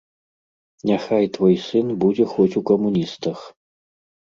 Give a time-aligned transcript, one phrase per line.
[0.91, 3.39] Няхай твой сын будзе хоць у камуністах.